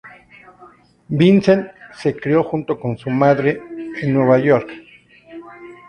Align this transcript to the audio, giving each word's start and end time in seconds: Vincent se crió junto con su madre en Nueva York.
Vincent 1.11 1.67
se 1.93 2.15
crió 2.15 2.43
junto 2.43 2.79
con 2.79 2.97
su 2.97 3.11
madre 3.11 3.61
en 4.01 4.11
Nueva 4.15 4.39
York. 4.39 4.71